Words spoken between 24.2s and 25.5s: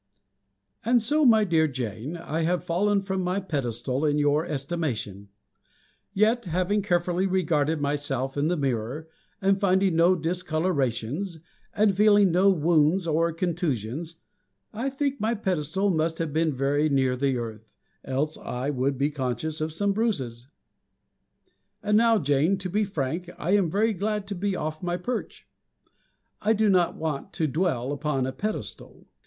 to be off my perch.